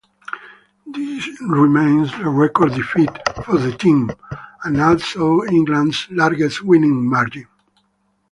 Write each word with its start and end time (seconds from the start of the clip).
This 0.91 1.27
remains 1.41 2.11
the 2.17 2.27
record 2.27 2.73
defeat 2.73 3.11
for 3.45 3.59
the 3.59 3.71
team, 3.71 4.09
and 4.63 4.81
also 4.81 5.43
England's 5.43 6.07
largest 6.09 6.63
winning 6.63 7.07
margin. 7.07 7.45